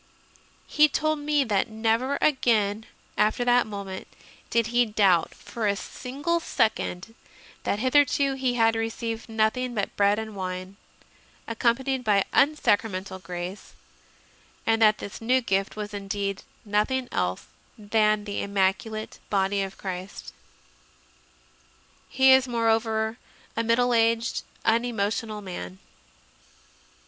He 0.65 0.87
told 0.89 1.19
me 1.19 1.43
that 1.43 1.69
never 1.69 2.17
again 2.23 2.87
after 3.19 3.45
that 3.45 3.67
moment 3.67 4.07
did 4.49 4.65
he 4.73 4.83
doubt 4.83 5.35
for 5.35 5.67
a 5.67 5.75
single 5.75 6.39
second 6.39 7.13
that 7.65 7.77
hitherto 7.77 8.33
he 8.33 8.55
had 8.55 8.75
received 8.75 9.29
nothing 9.29 9.75
but 9.75 9.95
bread 9.95 10.17
and 10.17 10.35
wine, 10.35 10.77
accompanied 11.47 12.03
by 12.03 12.25
unsacramental 12.33 13.19
grace, 13.19 13.73
and 14.65 14.81
that 14.81 14.97
this 14.97 15.21
new 15.21 15.39
gift 15.39 15.73
i 15.73 15.75
3 15.75 15.75
4 15.75 15.99
CONFESSIONS 15.99 16.03
OF 16.03 16.03
A 16.03 16.17
CONVERT 16.17 16.23
was 16.23 16.23
indeed 16.25 16.43
nothing 16.65 17.07
else 17.11 17.45
than 17.77 18.23
the 18.23 18.41
Immaculate 18.41 19.19
Body 19.29 19.61
of 19.61 19.77
Christ. 19.77 20.33
He 22.09 22.31
is, 22.31 22.47
moreover, 22.47 23.17
a 23.55 23.63
middle 23.63 23.93
aged, 23.93 24.41
unemotional 24.65 25.43
man. 25.43 25.77